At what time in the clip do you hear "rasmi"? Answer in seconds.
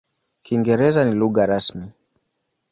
1.51-1.85